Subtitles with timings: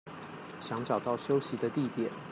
[0.59, 2.09] 想找到休息的地點